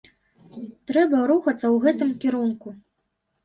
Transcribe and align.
Трэба 0.93 1.21
рухацца 1.33 1.55
ў 1.59 1.77
гэтым 1.87 2.17
кірунку. 2.27 2.67